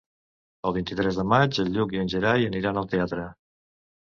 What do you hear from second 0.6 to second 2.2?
El vint-i-tres de maig en Lluc i en